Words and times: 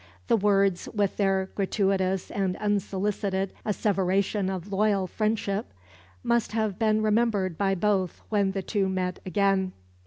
The 0.29 0.35
words, 0.35 0.89
with 0.95 1.17
their 1.17 1.51
gratuitous 1.53 2.31
and 2.31 2.55
unsolicited 2.57 3.53
asseveration 3.63 4.49
of 4.49 4.71
loyal 4.73 5.05
friendship, 5.05 5.71
must 6.23 6.53
have 6.53 6.79
been 6.79 7.03
remembered 7.03 7.55
by 7.55 7.75
both 7.75 8.23
when 8.29 8.53
the 8.53 8.63
two 8.63 8.89
met 8.89 9.19
again. 9.27 9.73